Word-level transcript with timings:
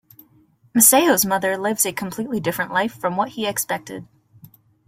Masao's 0.73 1.25
mother 1.27 1.55
lives 1.55 1.85
a 1.85 1.93
completely 1.93 2.39
different 2.39 2.71
life 2.73 2.91
from 2.95 3.15
what 3.17 3.29
he 3.33 3.45
expected. 3.45 4.07